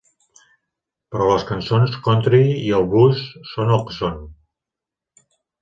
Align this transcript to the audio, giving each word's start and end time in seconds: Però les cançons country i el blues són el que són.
Però 1.15 1.27
les 1.31 1.45
cançons 1.49 1.99
country 2.09 2.41
i 2.55 2.73
el 2.79 2.89
blues 2.95 3.23
són 3.53 3.75
el 3.77 3.87
que 3.91 3.99
són. 4.03 4.21